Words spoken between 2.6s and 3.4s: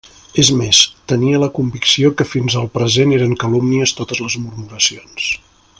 al present eren